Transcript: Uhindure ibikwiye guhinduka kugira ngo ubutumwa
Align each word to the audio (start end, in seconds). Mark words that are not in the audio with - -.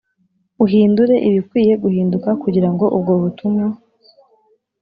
Uhindure 0.65 1.15
ibikwiye 1.27 1.73
guhinduka 1.83 2.29
kugira 2.43 2.69
ngo 2.73 2.85
ubutumwa 2.97 3.65